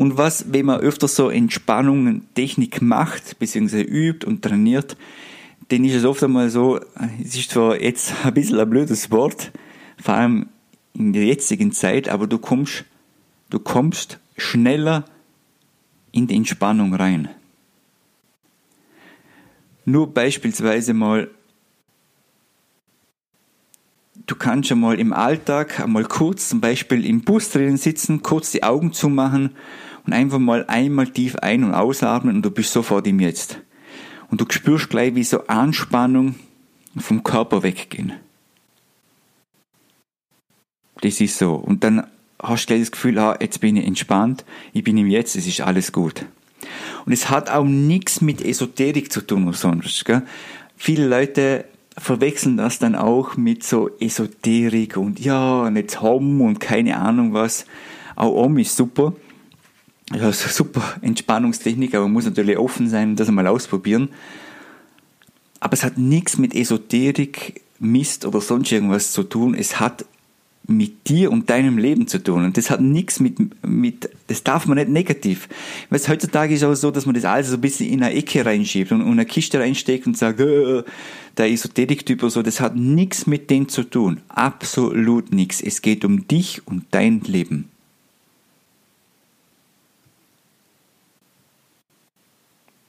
Und 0.00 0.16
was, 0.16 0.50
wenn 0.50 0.64
man 0.64 0.80
öfter 0.80 1.08
so 1.08 1.28
Entspannungen, 1.28 2.26
Technik 2.34 2.80
macht, 2.80 3.38
beziehungsweise 3.38 3.82
übt 3.82 4.26
und 4.26 4.40
trainiert, 4.40 4.96
dann 5.68 5.84
ist 5.84 5.94
es 5.94 6.06
oft 6.06 6.24
einmal 6.24 6.48
so, 6.48 6.80
es 7.22 7.36
ist 7.36 7.50
zwar 7.50 7.78
jetzt 7.78 8.14
ein 8.24 8.32
bisschen 8.32 8.58
ein 8.58 8.70
blödes 8.70 9.10
Wort, 9.10 9.52
vor 10.02 10.14
allem 10.14 10.46
in 10.94 11.12
der 11.12 11.26
jetzigen 11.26 11.70
Zeit, 11.72 12.08
aber 12.08 12.26
du 12.26 12.38
kommst, 12.38 12.86
du 13.50 13.58
kommst 13.58 14.18
schneller 14.38 15.04
in 16.12 16.26
die 16.26 16.36
Entspannung 16.36 16.94
rein. 16.94 17.28
Nur 19.84 20.14
beispielsweise 20.14 20.94
mal, 20.94 21.28
du 24.26 24.34
kannst 24.34 24.70
schon 24.70 24.80
mal 24.80 24.98
im 24.98 25.12
Alltag 25.12 25.78
einmal 25.78 26.04
kurz, 26.04 26.48
zum 26.48 26.62
Beispiel 26.62 27.04
im 27.04 27.20
Bus 27.20 27.50
drinnen 27.50 27.76
sitzen, 27.76 28.22
kurz 28.22 28.50
die 28.50 28.62
Augen 28.62 28.94
zumachen 28.94 29.50
und 30.06 30.12
einfach 30.12 30.38
mal 30.38 30.64
einmal 30.66 31.08
tief 31.08 31.36
ein- 31.36 31.64
und 31.64 31.74
ausatmen 31.74 32.36
und 32.36 32.42
du 32.42 32.50
bist 32.50 32.72
sofort 32.72 33.06
im 33.06 33.20
Jetzt. 33.20 33.58
Und 34.30 34.40
du 34.40 34.46
spürst 34.48 34.90
gleich, 34.90 35.14
wie 35.14 35.24
so 35.24 35.46
Anspannung 35.46 36.36
vom 36.96 37.22
Körper 37.22 37.62
weggehen. 37.62 38.12
Das 41.00 41.20
ist 41.20 41.38
so. 41.38 41.54
Und 41.54 41.82
dann 41.82 42.06
hast 42.42 42.64
du 42.64 42.66
gleich 42.68 42.80
das 42.80 42.92
Gefühl, 42.92 43.18
ah, 43.18 43.36
jetzt 43.40 43.60
bin 43.60 43.76
ich 43.76 43.86
entspannt, 43.86 44.44
ich 44.72 44.84
bin 44.84 44.96
im 44.96 45.06
Jetzt, 45.06 45.36
es 45.36 45.46
ist 45.46 45.60
alles 45.60 45.92
gut. 45.92 46.26
Und 47.06 47.12
es 47.12 47.30
hat 47.30 47.50
auch 47.50 47.64
nichts 47.64 48.20
mit 48.20 48.44
Esoterik 48.44 49.12
zu 49.12 49.22
tun 49.22 49.48
oder 49.48 49.56
sonst. 49.56 50.04
Gell? 50.04 50.22
Viele 50.76 51.06
Leute 51.06 51.64
verwechseln 51.96 52.56
das 52.56 52.78
dann 52.78 52.94
auch 52.94 53.36
mit 53.36 53.64
so 53.64 53.90
Esoterik 53.98 54.96
und 54.96 55.20
ja, 55.20 55.62
und 55.62 55.76
jetzt 55.76 56.00
Hom 56.00 56.40
und 56.40 56.60
keine 56.60 56.98
Ahnung 56.98 57.34
was. 57.34 57.66
Auch 58.16 58.44
Om 58.44 58.58
ist 58.58 58.76
super 58.76 59.14
ja, 60.14 60.32
super 60.32 60.96
Entspannungstechnik, 61.02 61.94
aber 61.94 62.04
man 62.04 62.12
muss 62.12 62.24
natürlich 62.24 62.58
offen 62.58 62.88
sein 62.88 63.16
das 63.16 63.28
einmal 63.28 63.46
ausprobieren. 63.46 64.10
Aber 65.60 65.74
es 65.74 65.84
hat 65.84 65.98
nichts 65.98 66.38
mit 66.38 66.54
Esoterik, 66.54 67.60
Mist 67.78 68.24
oder 68.26 68.40
sonst 68.40 68.72
irgendwas 68.72 69.12
zu 69.12 69.22
tun. 69.22 69.54
Es 69.54 69.78
hat 69.78 70.04
mit 70.66 71.08
dir 71.08 71.32
und 71.32 71.50
deinem 71.50 71.78
Leben 71.78 72.06
zu 72.06 72.22
tun. 72.22 72.44
Und 72.44 72.56
das 72.56 72.70
hat 72.70 72.80
nichts 72.80 73.20
mit, 73.20 73.38
mit, 73.66 74.08
das 74.28 74.44
darf 74.44 74.66
man 74.66 74.78
nicht 74.78 74.90
negativ. 74.90 75.48
Weil 75.90 76.00
heutzutage 76.00 76.54
ist 76.54 76.64
auch 76.64 76.74
so, 76.74 76.90
dass 76.90 77.06
man 77.06 77.14
das 77.14 77.24
alles 77.24 77.48
so 77.48 77.54
ein 77.54 77.60
bisschen 77.60 77.88
in 77.88 78.02
eine 78.02 78.14
Ecke 78.14 78.44
reinschiebt 78.44 78.92
und, 78.92 79.00
in 79.00 79.08
eine 79.08 79.26
Kiste 79.26 79.58
reinsteckt 79.58 80.06
und 80.06 80.16
sagt, 80.16 80.40
äh, 80.40 80.82
der 81.36 81.50
Esoterik-Typ 81.50 82.22
oder 82.22 82.30
so, 82.30 82.42
das 82.42 82.60
hat 82.60 82.76
nichts 82.76 83.26
mit 83.26 83.50
dem 83.50 83.68
zu 83.68 83.82
tun. 83.82 84.20
Absolut 84.28 85.32
nichts. 85.32 85.60
Es 85.60 85.82
geht 85.82 86.04
um 86.04 86.28
dich 86.28 86.66
und 86.66 86.84
dein 86.90 87.20
Leben. 87.20 87.68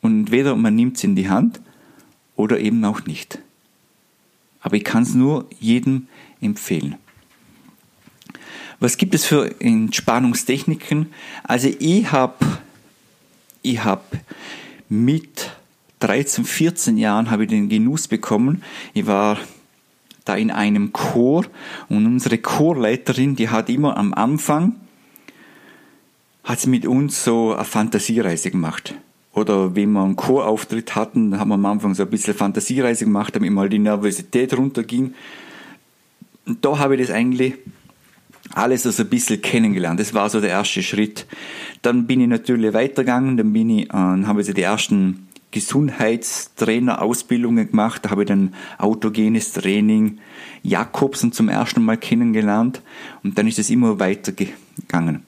Und 0.02 0.22
entweder 0.22 0.56
man 0.56 0.76
nimmt 0.76 0.98
es 0.98 1.04
in 1.04 1.16
die 1.16 1.30
Hand 1.30 1.62
oder 2.36 2.60
eben 2.60 2.84
auch 2.86 3.06
nicht. 3.06 3.40
Aber 4.62 4.76
ich 4.76 4.84
kann 4.84 5.04
es 5.04 5.14
nur 5.14 5.48
jedem 5.60 6.08
empfehlen. 6.40 6.96
Was 8.80 8.98
gibt 8.98 9.14
es 9.14 9.26
für 9.26 9.62
Entspannungstechniken? 9.62 11.14
Also 11.44 11.70
ich 11.80 12.12
habe 12.12 12.46
ich 13.62 13.84
hab 13.84 14.12
mit 14.90 15.52
13, 16.00 16.46
14 16.46 16.98
Jahren 16.98 17.30
habe 17.30 17.44
ich 17.44 17.50
den 17.50 17.70
Genuss 17.70 18.08
bekommen. 18.08 18.64
Ich 18.94 19.06
war 19.06 19.38
da 20.26 20.36
in 20.36 20.52
einem 20.52 20.94
Chor 20.94 21.46
und 21.90 22.06
unsere 22.06 22.40
Chorleiterin, 22.40 23.36
die 23.36 23.50
hat 23.50 23.70
immer 23.70 23.98
am 23.98 24.14
Anfang, 24.14 24.76
hat 26.44 26.60
sie 26.60 26.70
mit 26.70 26.88
uns 26.88 27.24
so 27.24 27.54
eine 27.54 27.66
Fantasiereise 27.66 28.50
gemacht. 28.50 28.96
Oder 29.34 29.76
wenn 29.76 29.94
wir 29.94 30.04
einen 30.04 30.16
Chorauftritt 30.16 30.96
hatten, 30.96 31.40
haben 31.40 31.50
wir 31.50 31.56
am 31.56 31.66
Anfang 31.66 31.96
so 31.96 32.04
ein 32.04 32.10
bisschen 32.10 32.34
Fantasiereise 32.34 33.06
gemacht, 33.06 33.36
damit 33.36 33.52
mal 33.52 33.70
die 33.70 33.80
Nervosität 33.80 34.58
runterging. 34.58 35.14
Und 36.46 36.66
da 36.66 36.80
habe 36.80 36.96
ich 36.96 37.08
das 37.08 37.16
eigentlich 37.16 37.54
alles 38.54 38.84
so 38.84 39.02
ein 39.02 39.10
bisschen 39.10 39.42
kennengelernt. 39.42 40.00
Das 40.00 40.14
war 40.14 40.30
so 40.30 40.40
der 40.42 40.50
erste 40.50 40.84
Schritt. 40.84 41.26
Dann 41.82 42.06
bin 42.08 42.20
ich 42.20 42.28
natürlich 42.28 42.74
weitergegangen, 42.74 43.38
dann 43.38 43.54
bin 43.54 43.70
ich, 43.70 43.90
äh, 43.90 43.94
habe 43.94 44.42
ich 44.42 44.54
die 44.54 44.62
ersten 44.62 45.30
Gesundheitstrainer-Ausbildungen 45.52 47.70
gemacht. 47.70 48.04
Da 48.04 48.10
habe 48.10 48.24
ich 48.24 48.28
dann 48.28 48.54
autogenes 48.78 49.54
Training 49.54 50.18
Jakobsen 50.64 51.32
zum 51.32 51.48
ersten 51.50 51.84
Mal 51.84 51.98
kennengelernt 51.98 52.82
und 53.24 53.38
dann 53.38 53.48
ist 53.48 53.60
es 53.60 53.70
immer 53.70 54.00
weitergegangen. 54.00 55.24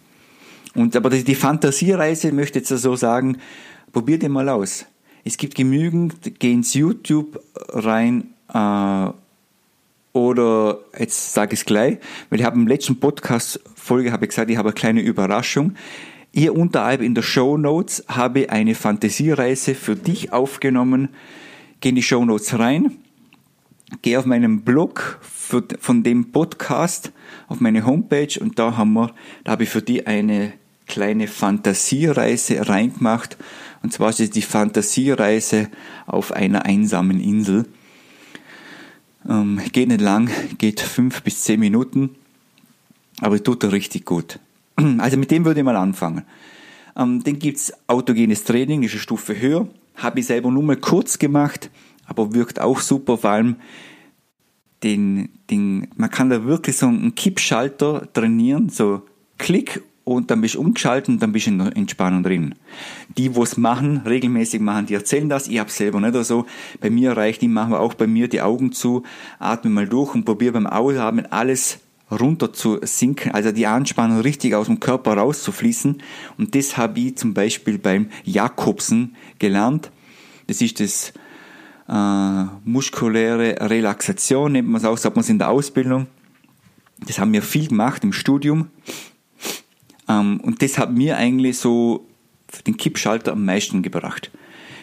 Und 0.75 0.95
aber 0.95 1.11
die 1.11 1.35
Fantasiereise 1.35 2.31
möchte 2.31 2.57
ich 2.59 2.69
jetzt 2.69 2.81
so 2.81 2.95
sagen, 2.95 3.37
probiert 3.93 4.23
ihr 4.23 4.29
mal 4.29 4.49
aus. 4.49 4.85
Es 5.23 5.37
gibt 5.37 5.55
genügend, 5.55 6.15
geh 6.39 6.51
ins 6.51 6.73
YouTube 6.73 7.39
rein 7.69 8.33
äh, 8.53 9.07
oder 10.11 10.79
jetzt 10.99 11.33
sage 11.33 11.53
ich 11.53 11.61
es 11.61 11.65
gleich, 11.65 11.99
weil 12.29 12.39
ich 12.39 12.45
habe 12.45 12.57
im 12.57 12.67
letzten 12.67 12.99
Podcast-Folge 12.99 14.11
habe 14.11 14.25
ich 14.25 14.29
gesagt, 14.29 14.51
ich 14.51 14.57
habe 14.57 14.69
eine 14.69 14.75
kleine 14.75 15.01
Überraschung. 15.01 15.75
Hier 16.33 16.55
unterhalb 16.55 17.01
in 17.01 17.15
der 17.15 17.21
Show 17.21 17.57
Notes 17.57 18.03
habe 18.09 18.41
ich 18.41 18.49
eine 18.49 18.75
Fantasiereise 18.75 19.75
für 19.75 19.95
dich 19.95 20.33
aufgenommen. 20.33 21.09
Geh 21.79 21.89
in 21.89 21.95
die 21.95 22.03
Show 22.03 22.25
Notes 22.25 22.57
rein, 22.59 22.97
geh 24.01 24.17
auf 24.17 24.25
meinen 24.25 24.63
Blog 24.63 25.19
für, 25.21 25.63
von 25.79 26.03
dem 26.03 26.31
Podcast 26.31 27.11
auf 27.47 27.59
meine 27.59 27.85
Homepage 27.85 28.39
und 28.39 28.57
da 28.57 28.75
haben 28.75 28.93
wir, 28.93 29.13
da 29.43 29.51
habe 29.51 29.63
ich 29.63 29.69
für 29.69 29.81
dich 29.81 30.07
eine 30.07 30.53
kleine 30.87 31.27
Fantasiereise 31.27 32.67
reingemacht. 32.67 33.37
Und 33.81 33.93
zwar 33.93 34.09
ist 34.09 34.19
es 34.19 34.29
die 34.29 34.41
Fantasiereise 34.41 35.69
auf 36.05 36.31
einer 36.31 36.65
einsamen 36.65 37.19
Insel. 37.19 37.65
Ähm, 39.27 39.61
geht 39.71 39.87
nicht 39.87 40.01
lang, 40.01 40.29
geht 40.57 40.79
fünf 40.79 41.21
bis 41.23 41.43
zehn 41.43 41.59
Minuten, 41.59 42.11
aber 43.21 43.41
tut 43.41 43.63
richtig 43.65 44.05
gut. 44.05 44.39
Also 44.97 45.17
mit 45.17 45.31
dem 45.31 45.45
würde 45.45 45.59
ich 45.59 45.65
mal 45.65 45.75
anfangen. 45.75 46.23
Ähm, 46.95 47.23
dann 47.23 47.39
gibt's 47.39 47.73
autogenes 47.87 48.43
Training, 48.43 48.83
ist 48.83 48.91
eine 48.91 48.99
Stufe 48.99 49.39
höher. 49.39 49.67
Habe 49.95 50.19
ich 50.19 50.25
selber 50.25 50.51
nur 50.51 50.63
mal 50.63 50.77
kurz 50.77 51.19
gemacht, 51.19 51.69
aber 52.05 52.33
wirkt 52.33 52.59
auch 52.59 52.79
super, 52.79 53.17
vor 53.17 53.29
allem 53.29 53.57
den, 54.83 55.29
den, 55.49 55.87
man 55.95 56.09
kann 56.09 56.29
da 56.29 56.43
wirklich 56.43 56.77
so 56.77 56.87
einen 56.87 57.15
Kippschalter 57.15 58.11
trainieren, 58.11 58.69
so 58.69 59.03
Klick 59.37 59.81
und 60.03 60.31
dann 60.31 60.41
bist 60.41 60.55
du 60.55 60.59
umgeschaltet 60.59 61.09
und 61.09 61.21
dann 61.21 61.31
bist 61.31 61.47
du 61.47 61.51
in 61.51 61.59
der 61.59 61.75
Entspannung 61.77 62.23
drin. 62.23 62.55
Die, 63.17 63.35
wo 63.35 63.43
es 63.43 63.57
machen, 63.57 64.01
regelmäßig 64.05 64.59
machen, 64.59 64.85
die 64.85 64.93
erzählen 64.95 65.29
das. 65.29 65.47
Ich 65.47 65.59
habe 65.59 65.69
selber 65.69 65.99
nicht 65.99 66.09
oder 66.09 66.23
so. 66.23 66.45
Bei 66.81 66.89
mir 66.89 67.15
reicht, 67.15 67.41
ich 67.43 67.49
mache 67.49 67.79
auch 67.79 67.93
bei 67.93 68.07
mir 68.07 68.27
die 68.27 68.41
Augen 68.41 68.71
zu, 68.71 69.03
atme 69.39 69.71
mal 69.71 69.87
durch 69.87 70.13
und 70.13 70.25
probiere 70.25 70.53
beim 70.53 70.67
Ausatmen 70.67 71.31
alles 71.31 71.79
runter 72.11 72.53
zu 72.53 72.79
sinken, 72.83 73.31
also 73.31 73.51
die 73.51 73.65
Anspannung 73.65 74.19
richtig 74.19 74.53
aus 74.53 74.67
dem 74.67 74.79
Körper 74.79 75.13
rauszufließen. 75.13 76.01
Und 76.37 76.55
das 76.55 76.77
habe 76.77 76.99
ich 76.99 77.17
zum 77.17 77.33
Beispiel 77.33 77.77
beim 77.79 78.09
Jakobsen 78.23 79.15
gelernt. 79.39 79.91
Das 80.47 80.61
ist 80.61 80.79
das 80.79 81.13
äh, 81.87 82.45
muskuläre 82.65 83.69
Relaxation, 83.69 84.51
nennt 84.51 84.67
man 84.67 84.81
es 84.81 84.85
auch, 84.85 84.97
sagt 84.97 85.15
man 85.15 85.23
es 85.23 85.29
in 85.29 85.39
der 85.39 85.49
Ausbildung. 85.49 86.07
Das 87.07 87.19
haben 87.19 87.33
wir 87.33 87.41
viel 87.41 87.67
gemacht 87.67 88.03
im 88.03 88.13
Studium. 88.13 88.67
Ähm, 90.23 90.39
und 90.41 90.61
das 90.61 90.77
hat 90.77 90.93
mir 90.93 91.17
eigentlich 91.17 91.57
so 91.57 92.07
den 92.67 92.77
Kippschalter 92.77 93.33
am 93.33 93.45
meisten 93.45 93.81
gebracht. 93.81 94.31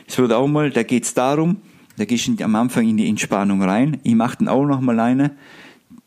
Es 0.07 0.19
wird 0.19 0.33
auch 0.33 0.49
mal, 0.49 0.71
da 0.71 0.83
geht 0.83 1.05
es 1.05 1.15
darum, 1.15 1.57
da 1.97 2.05
gehst 2.05 2.27
du 2.27 2.45
am 2.45 2.57
Anfang 2.57 2.89
in 2.89 2.97
die 2.97 3.09
Entspannung 3.09 3.63
rein. 3.63 4.01
Ich 4.03 4.15
mache 4.15 4.39
den 4.39 4.49
auch 4.49 4.65
noch 4.65 4.81
mal 4.81 4.99
eine 4.99 5.33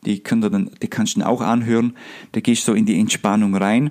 die, 0.04 0.20
könnt 0.20 0.44
ihr 0.44 0.50
dann, 0.50 0.70
die 0.82 0.88
kannst 0.88 1.16
du 1.16 1.20
dann 1.20 1.28
auch 1.28 1.40
anhören. 1.40 1.96
Da 2.32 2.40
gehst 2.40 2.66
du 2.66 2.72
so 2.72 2.76
in 2.76 2.86
die 2.86 2.98
Entspannung 2.98 3.56
rein. 3.56 3.90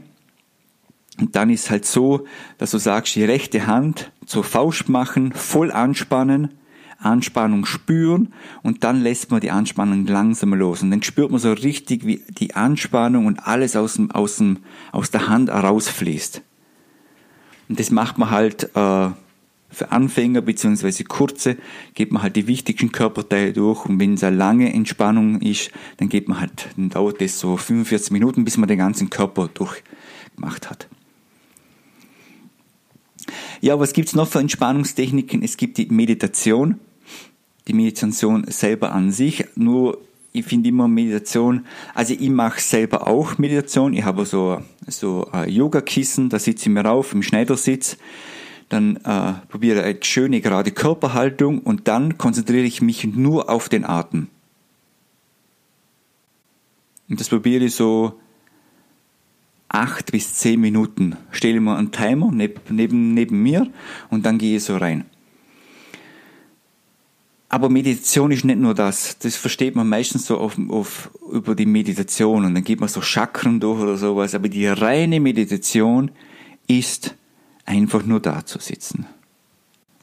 Und 1.20 1.36
dann 1.36 1.50
ist 1.50 1.70
halt 1.70 1.86
so, 1.86 2.26
dass 2.58 2.72
du 2.72 2.78
sagst, 2.78 3.16
die 3.16 3.24
rechte 3.24 3.68
Hand 3.68 4.12
zur 4.26 4.44
Faust 4.44 4.90
machen, 4.90 5.32
voll 5.32 5.72
anspannen, 5.72 6.50
Anspannung 7.06 7.66
spüren 7.66 8.34
und 8.62 8.84
dann 8.84 9.02
lässt 9.02 9.32
man 9.32 9.42
die 9.42 9.52
Anspannung 9.52 10.06
langsam 10.06 10.54
los. 10.54 10.82
Und 10.82 10.92
dann 10.92 11.04
spürt 11.04 11.32
man 11.32 11.40
so 11.40 11.52
richtig, 11.54 12.06
wie 12.06 12.22
die 12.30 12.56
Anspannung 12.56 13.26
und 13.26 13.40
alles 13.48 13.76
aus, 13.76 13.96
dem, 13.96 14.12
aus, 14.12 14.38
dem, 14.38 14.60
aus 14.92 15.12
der 15.12 15.28
Hand 15.28 15.50
herausfließt. 15.50 16.42
Und 17.70 17.80
das 17.80 17.92
macht 17.92 18.18
man 18.18 18.30
halt 18.30 18.76
äh, 18.76 19.10
für 19.74 19.92
Anfänger 19.92 20.42
bzw. 20.42 21.04
kurze 21.04 21.58
geht 21.94 22.12
man 22.12 22.22
halt 22.22 22.36
die 22.36 22.48
wichtigsten 22.48 22.92
Körperteile 22.92 23.54
durch 23.54 23.86
und 23.86 24.00
wenn 24.00 24.14
es 24.14 24.24
eine 24.24 24.36
lange 24.36 24.72
Entspannung 24.72 25.42
ist, 25.42 25.72
dann 25.98 26.10
geht 26.10 26.28
man 26.28 26.40
halt, 26.40 26.68
dann 26.76 26.90
dauert 26.90 27.22
das 27.22 27.40
so 27.40 27.58
45 27.58 28.12
Minuten, 28.12 28.46
bis 28.46 28.58
man 28.58 28.68
den 28.68 28.78
ganzen 28.78 29.10
Körper 29.10 29.50
durchgemacht 29.54 30.70
hat. 30.70 30.88
Ja, 33.62 33.80
was 33.80 33.94
gibt's 33.94 34.14
noch 34.14 34.28
für 34.28 34.40
Entspannungstechniken? 34.40 35.42
Es 35.42 35.58
gibt 35.58 35.78
die 35.78 35.88
Meditation, 35.88 36.80
die 37.68 37.74
Meditation 37.74 38.46
selber 38.48 38.92
an 38.92 39.12
sich, 39.12 39.46
nur 39.56 40.00
ich 40.34 40.46
finde 40.46 40.70
immer 40.70 40.88
Meditation, 40.88 41.66
also 41.94 42.14
ich 42.14 42.30
mache 42.30 42.60
selber 42.60 43.08
auch 43.08 43.38
Meditation, 43.38 43.94
ich 43.94 44.04
habe 44.04 44.26
so, 44.26 44.62
so 44.88 45.28
ein 45.32 45.50
Yoga-Kissen, 45.50 46.30
da 46.30 46.40
sitze 46.40 46.70
ich 46.70 46.74
mir 46.74 46.82
rauf 46.82 47.14
im 47.14 47.22
Schneidersitz, 47.22 47.98
dann 48.70 48.98
äh, 48.98 49.34
probiere 49.50 49.84
eine 49.84 50.00
schöne 50.02 50.42
gerade 50.42 50.72
Körperhaltung 50.72 51.60
und 51.60 51.88
dann 51.88 52.18
konzentriere 52.18 52.66
ich 52.66 52.82
mich 52.82 53.06
nur 53.06 53.50
auf 53.50 53.70
den 53.70 53.86
Atem. 53.86 54.28
Und 57.08 57.20
das 57.20 57.30
probiere 57.30 57.66
ich 57.66 57.76
so 57.76 58.20
acht 59.70 60.12
bis 60.12 60.34
zehn 60.34 60.60
Minuten. 60.60 61.16
Stelle 61.32 61.60
mir 61.60 61.76
einen 61.76 61.92
Timer 61.92 62.32
neben, 62.32 62.60
neben, 62.70 63.14
neben 63.14 63.44
mir 63.44 63.68
und 64.10 64.26
dann 64.26 64.40
gehe 64.40 64.58
ich 64.58 64.64
so 64.64 64.78
rein. 64.78 65.06
Aber 67.54 67.70
Meditation 67.70 68.32
ist 68.32 68.46
nicht 68.46 68.58
nur 68.58 68.74
das. 68.74 69.20
Das 69.20 69.36
versteht 69.36 69.76
man 69.76 69.88
meistens 69.88 70.26
so 70.26 70.40
auf, 70.40 70.58
auf, 70.70 71.12
über 71.32 71.54
die 71.54 71.68
Meditation 71.68 72.46
und 72.46 72.56
dann 72.56 72.64
geht 72.64 72.80
man 72.80 72.90
so 72.90 73.00
Chakren 73.00 73.60
durch 73.60 73.80
oder 73.80 73.96
sowas. 73.96 74.34
Aber 74.34 74.50
die 74.50 74.66
reine 74.66 75.20
Meditation 75.20 76.10
ist 76.66 77.14
einfach 77.64 78.08
nur 78.08 78.22
da 78.22 78.44
zu 78.44 78.58
sitzen 78.58 79.06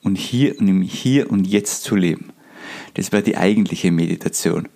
und 0.04 0.16
hier 0.16 0.60
und 0.60 0.68
im 0.68 0.82
Hier 0.82 1.28
und 1.28 1.44
Jetzt 1.44 1.82
zu 1.82 1.96
leben. 1.96 2.26
Das 2.94 3.10
wäre 3.10 3.24
die 3.24 3.36
eigentliche 3.36 3.90
Meditation. 3.90 4.68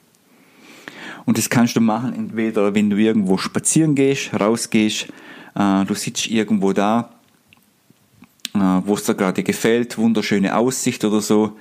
Und 1.26 1.38
das 1.38 1.50
kannst 1.50 1.76
du 1.76 1.80
machen, 1.80 2.12
entweder 2.12 2.74
wenn 2.74 2.90
du 2.90 2.96
irgendwo 2.96 3.38
spazieren 3.38 3.94
gehst, 3.94 4.34
rausgehst, 4.34 5.06
äh, 5.54 5.84
du 5.84 5.94
sitzt 5.94 6.26
irgendwo 6.26 6.72
da, 6.72 7.10
äh, 8.52 8.58
wo 8.58 8.94
es 8.94 9.04
dir 9.04 9.14
gerade 9.14 9.44
gefällt, 9.44 9.96
wunderschöne 9.96 10.56
Aussicht 10.56 11.04
oder 11.04 11.20
so, 11.20 11.56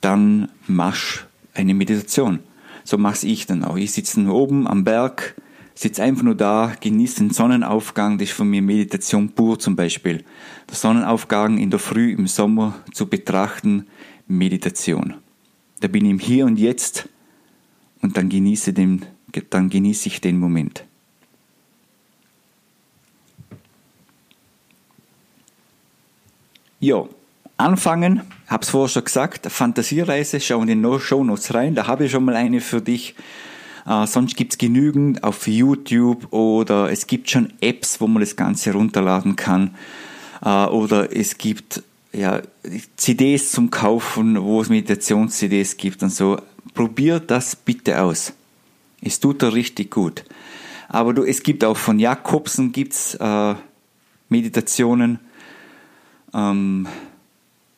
dann 0.00 0.48
machst 0.66 1.26
eine 1.54 1.74
Meditation. 1.74 2.40
So 2.84 2.98
mache 2.98 3.26
ich 3.26 3.46
dann 3.46 3.64
auch. 3.64 3.76
Ich 3.76 3.92
sitze 3.92 4.20
oben 4.30 4.66
am 4.66 4.84
Berg, 4.84 5.34
sitze 5.74 6.02
einfach 6.02 6.22
nur 6.22 6.34
da, 6.34 6.74
genieße 6.80 7.18
den 7.18 7.30
Sonnenaufgang, 7.30 8.18
das 8.18 8.30
ist 8.30 8.34
von 8.34 8.48
mir 8.48 8.62
Meditation 8.62 9.30
pur 9.30 9.58
zum 9.58 9.76
Beispiel. 9.76 10.24
Der 10.68 10.76
Sonnenaufgang 10.76 11.58
in 11.58 11.70
der 11.70 11.78
Früh 11.78 12.12
im 12.12 12.26
Sommer 12.26 12.74
zu 12.92 13.06
betrachten, 13.06 13.86
Meditation. 14.26 15.14
Da 15.80 15.88
bin 15.88 16.04
ich 16.04 16.10
im 16.10 16.18
Hier 16.18 16.46
und 16.46 16.58
Jetzt 16.58 17.08
und 18.02 18.16
dann 18.16 18.28
genieße, 18.28 18.72
den, 18.72 19.04
dann 19.50 19.68
genieße 19.68 20.08
ich 20.08 20.20
den 20.20 20.38
Moment. 20.38 20.84
Ja, 26.80 27.08
anfangen, 27.58 28.22
hab's 28.46 28.70
vorher 28.70 28.88
schon 28.88 29.04
gesagt, 29.04 29.50
Fantasiereise, 29.50 30.40
schau 30.40 30.62
in 30.62 30.82
die 30.82 31.00
Show 31.00 31.22
Notes 31.22 31.52
rein, 31.52 31.74
da 31.74 31.86
habe 31.86 32.06
ich 32.06 32.12
schon 32.12 32.24
mal 32.24 32.36
eine 32.36 32.60
für 32.60 32.80
dich 32.80 33.14
äh, 33.88 34.06
sonst 34.06 34.36
gibt's 34.36 34.58
genügend 34.58 35.24
auf 35.24 35.46
YouTube 35.46 36.32
oder 36.32 36.92
es 36.92 37.06
gibt 37.06 37.30
schon 37.30 37.54
Apps, 37.60 38.00
wo 38.00 38.06
man 38.06 38.20
das 38.20 38.36
Ganze 38.36 38.72
runterladen 38.72 39.34
kann. 39.34 39.74
Äh, 40.42 40.66
oder 40.66 41.14
es 41.16 41.38
gibt 41.38 41.82
ja, 42.12 42.42
CDs 42.96 43.50
zum 43.50 43.70
Kaufen, 43.70 44.42
wo 44.42 44.60
es 44.60 44.68
Meditations-CDs 44.68 45.78
gibt 45.78 46.02
und 46.02 46.10
so. 46.10 46.38
Probier 46.74 47.18
das 47.18 47.56
bitte 47.56 48.02
aus. 48.02 48.34
Es 49.00 49.20
tut 49.20 49.42
da 49.42 49.48
richtig 49.48 49.90
gut. 49.90 50.24
Aber 50.88 51.14
du, 51.14 51.22
es 51.24 51.42
gibt 51.42 51.64
auch 51.64 51.76
von 51.76 51.98
Jakobsen 51.98 52.72
gibt's 52.72 53.14
äh, 53.14 53.54
Meditationen. 54.28 55.18
Ähm, 56.34 56.86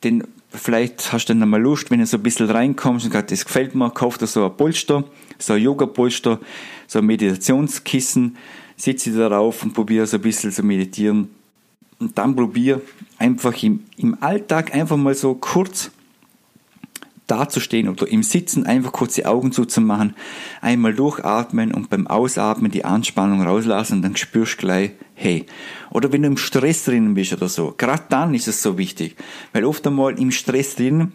den, 0.03 0.23
vielleicht 0.49 1.11
hast 1.13 1.29
du 1.29 1.35
dann 1.35 1.49
mal 1.49 1.61
Lust, 1.61 1.91
wenn 1.91 1.99
du 1.99 2.05
so 2.05 2.17
ein 2.17 2.23
bisschen 2.23 2.49
reinkommst 2.49 3.05
und 3.05 3.11
sagst, 3.11 3.31
das 3.31 3.45
gefällt 3.45 3.75
mir, 3.75 3.89
kauf 3.91 4.17
dir 4.17 4.27
so 4.27 4.45
ein 4.45 4.55
Polster, 4.55 5.03
so 5.37 5.53
ein 5.53 5.61
Yoga-Polster, 5.61 6.39
so 6.87 6.99
ein 6.99 7.05
Meditationskissen, 7.05 8.37
sitze 8.75 9.11
darauf 9.11 9.63
und 9.63 9.73
probiere 9.73 10.07
so 10.07 10.17
ein 10.17 10.21
bisschen 10.21 10.51
zu 10.51 10.63
meditieren. 10.63 11.29
Und 11.99 12.17
dann 12.17 12.35
probier 12.35 12.81
einfach 13.19 13.61
im, 13.61 13.83
im 13.97 14.17
Alltag 14.21 14.73
einfach 14.73 14.97
mal 14.97 15.13
so 15.13 15.35
kurz 15.35 15.91
dazustehen 17.27 17.87
oder 17.87 18.07
im 18.07 18.23
Sitzen 18.23 18.65
einfach 18.65 18.91
kurz 18.91 19.15
die 19.15 19.25
Augen 19.25 19.51
zuzumachen, 19.51 20.15
einmal 20.61 20.93
durchatmen 20.93 21.73
und 21.73 21.89
beim 21.89 22.07
Ausatmen 22.07 22.71
die 22.71 22.85
Anspannung 22.85 23.41
rauslassen 23.41 23.97
und 23.97 24.01
dann 24.01 24.15
spürst 24.15 24.53
du 24.53 24.57
gleich, 24.57 24.91
hey. 25.13 25.45
Oder 25.91 26.11
wenn 26.11 26.23
du 26.23 26.27
im 26.27 26.37
Stress 26.37 26.85
drinnen 26.85 27.13
bist 27.13 27.33
oder 27.33 27.47
so, 27.47 27.73
gerade 27.77 28.03
dann 28.09 28.33
ist 28.33 28.47
es 28.47 28.61
so 28.61 28.77
wichtig, 28.77 29.15
weil 29.53 29.65
oft 29.65 29.85
einmal 29.87 30.19
im 30.19 30.31
Stress 30.31 30.75
drinnen, 30.75 31.13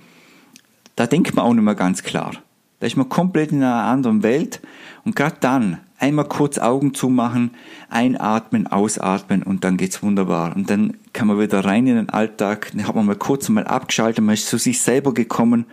da 0.94 1.06
denkt 1.06 1.34
man 1.34 1.44
auch 1.44 1.54
nicht 1.54 1.64
mehr 1.64 1.74
ganz 1.74 2.02
klar. 2.02 2.32
Da 2.80 2.86
ist 2.86 2.96
man 2.96 3.08
komplett 3.08 3.52
in 3.52 3.62
einer 3.62 3.84
anderen 3.84 4.22
Welt 4.22 4.60
und 5.04 5.16
gerade 5.16 5.36
dann 5.40 5.78
einmal 5.98 6.26
kurz 6.26 6.58
Augen 6.58 6.92
zumachen, 6.92 7.52
einatmen, 7.88 8.66
ausatmen 8.66 9.42
und 9.42 9.64
dann 9.64 9.76
geht's 9.76 10.02
wunderbar. 10.02 10.54
Und 10.54 10.68
dann 10.68 10.96
kann 11.12 11.28
man 11.28 11.40
wieder 11.40 11.64
rein 11.64 11.86
in 11.86 11.96
den 11.96 12.10
Alltag, 12.10 12.70
dann 12.72 12.86
hat 12.86 12.94
man 12.94 13.06
mal 13.06 13.16
kurz 13.16 13.48
mal 13.48 13.66
abgeschaltet, 13.66 14.24
man 14.24 14.34
ist 14.34 14.48
zu 14.48 14.58
sich 14.58 14.80
selber 14.80 15.14
gekommen, 15.14 15.64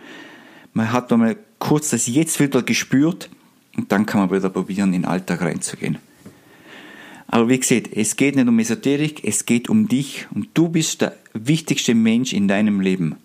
man 0.72 0.92
hat 0.92 1.10
mal 1.10 1.36
kurz 1.58 1.90
das 1.90 2.06
Jetzt 2.06 2.40
wieder 2.40 2.62
gespürt 2.62 3.28
und 3.76 3.92
dann 3.92 4.06
kann 4.06 4.20
man 4.20 4.36
wieder 4.36 4.48
probieren, 4.48 4.94
in 4.94 5.02
den 5.02 5.04
Alltag 5.04 5.42
reinzugehen. 5.42 5.98
Aber 7.26 7.48
wie 7.48 7.58
gesagt, 7.58 7.88
es 7.92 8.16
geht 8.16 8.36
nicht 8.36 8.48
um 8.48 8.58
Esoterik, 8.58 9.24
es 9.24 9.44
geht 9.44 9.68
um 9.68 9.88
dich 9.88 10.26
und 10.34 10.48
du 10.54 10.68
bist 10.68 11.00
der 11.00 11.16
wichtigste 11.32 11.94
Mensch 11.94 12.32
in 12.32 12.48
deinem 12.48 12.80
Leben. 12.80 13.16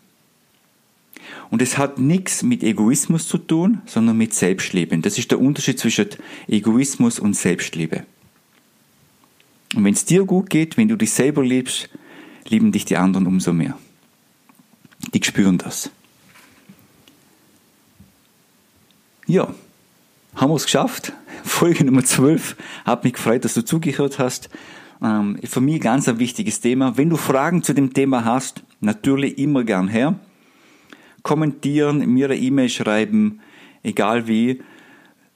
Und 1.51 1.61
es 1.61 1.77
hat 1.77 1.97
nichts 1.97 2.43
mit 2.43 2.63
Egoismus 2.63 3.27
zu 3.27 3.37
tun, 3.39 3.81
sondern 3.85 4.17
mit 4.17 4.33
Selbstliebe. 4.33 4.97
Das 4.99 5.17
ist 5.17 5.31
der 5.31 5.39
Unterschied 5.39 5.79
zwischen 5.79 6.09
Egoismus 6.47 7.19
und 7.19 7.35
Selbstliebe. 7.35 8.05
Und 9.75 9.83
wenn 9.83 9.93
es 9.93 10.05
dir 10.05 10.25
gut 10.25 10.49
geht, 10.49 10.77
wenn 10.77 10.87
du 10.87 10.95
dich 10.95 11.11
selber 11.11 11.43
liebst, 11.43 11.89
lieben 12.47 12.71
dich 12.71 12.85
die 12.85 12.97
anderen 12.97 13.27
umso 13.27 13.53
mehr. 13.53 13.77
Die 15.13 15.23
spüren 15.23 15.57
das. 15.57 15.91
Ja, 19.25 19.53
haben 20.35 20.51
wir 20.51 20.55
es 20.55 20.65
geschafft. 20.65 21.13
Folge 21.43 21.85
Nummer 21.85 22.03
12. 22.03 22.55
Hat 22.85 23.03
mich 23.03 23.13
gefreut, 23.13 23.45
dass 23.45 23.53
du 23.53 23.63
zugehört 23.63 24.19
hast. 24.19 24.49
Ähm, 25.01 25.39
für 25.43 25.61
mich 25.61 25.81
ganz 25.81 26.07
ein 26.07 26.19
wichtiges 26.19 26.61
Thema. 26.61 26.97
Wenn 26.97 27.09
du 27.09 27.17
Fragen 27.17 27.63
zu 27.63 27.73
dem 27.73 27.93
Thema 27.93 28.25
hast, 28.25 28.63
natürlich 28.81 29.37
immer 29.37 29.63
gern 29.63 29.87
her. 29.87 30.19
Kommentieren, 31.23 31.99
mir 32.09 32.25
eine 32.25 32.38
E-Mail 32.38 32.69
schreiben, 32.69 33.39
egal 33.83 34.27
wie. 34.27 34.61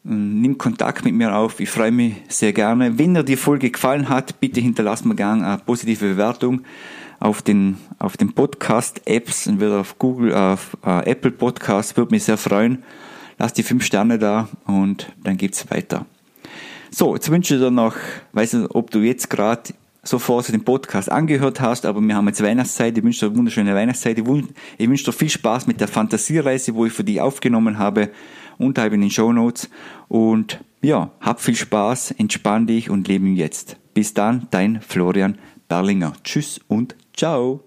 Nimm 0.04 0.58
Kontakt 0.58 1.06
mit 1.06 1.14
mir 1.14 1.34
auf. 1.36 1.60
Ich 1.60 1.70
freue 1.70 1.92
mich 1.92 2.16
sehr 2.28 2.52
gerne. 2.52 2.98
Wenn 2.98 3.14
dir 3.14 3.24
die 3.24 3.38
Folge 3.38 3.70
gefallen 3.70 4.10
hat, 4.10 4.40
bitte 4.40 4.60
hinterlass 4.60 5.06
mir 5.06 5.16
gerne 5.16 5.48
eine 5.48 5.58
positive 5.60 6.06
Bewertung 6.06 6.62
auf 7.20 7.42
den, 7.42 7.78
auf 8.00 8.18
den 8.18 8.34
Podcast-Apps, 8.34 9.48
entweder 9.48 9.80
auf 9.80 9.98
Google, 9.98 10.34
auf 10.34 10.78
äh, 10.86 11.10
Apple 11.10 11.32
Podcasts, 11.32 11.96
würde 11.96 12.12
mich 12.14 12.26
sehr 12.26 12.38
freuen 12.38 12.84
lass 13.44 13.54
die 13.54 13.64
fünf 13.64 13.84
Sterne 13.84 14.20
da 14.20 14.48
und 14.66 15.12
dann 15.24 15.38
geht's 15.38 15.70
weiter. 15.70 16.06
So, 16.90 17.16
jetzt 17.16 17.30
wünsche 17.30 17.56
ich 17.56 17.62
dir 17.62 17.72
noch, 17.72 17.96
weiß 18.34 18.54
nicht, 18.54 18.76
ob 18.76 18.92
du 18.92 19.00
jetzt 19.00 19.30
gerade 19.30 19.74
sofort 20.04 20.50
den 20.50 20.64
Podcast 20.64 21.12
angehört 21.12 21.62
hast, 21.62 21.86
aber 21.86 22.02
wir 22.02 22.16
haben 22.16 22.28
jetzt 22.28 22.44
Weihnachtszeit, 22.44 22.98
ich 22.98 23.04
wünsche 23.04 23.22
dir 23.22 23.28
eine 23.28 23.38
wunderschöne 23.38 23.74
Weihnachtszeit, 23.74 24.20
ich 24.20 24.28
wünsche 24.90 25.06
dir 25.06 25.14
viel 25.14 25.30
Spaß 25.30 25.66
mit 25.66 25.80
der 25.80 25.88
Fantasiereise, 25.88 26.76
wo 26.76 26.86
ich 26.86 26.94
für 26.94 27.04
dich 27.04 27.22
aufgenommen 27.22 27.80
habe, 27.80 28.10
unterhalb 28.58 28.94
in 28.94 29.02
den 29.02 29.10
Show 29.10 29.32
Notes 29.32 29.70
und 30.10 30.60
ja, 30.82 31.12
hab 31.22 31.42
viel 31.42 31.56
Spaß, 31.56 32.12
entspann 32.12 32.68
dich 32.68 32.90
und 32.90 33.08
lebe 33.08 33.28
Jetzt. 33.28 33.78
Bis 33.94 34.14
dann, 34.14 34.48
dein 34.52 34.82
Florian 34.82 35.38
Berlinger. 35.70 36.14
Tschüss 36.24 36.60
und 36.68 36.96
ciao. 37.16 37.64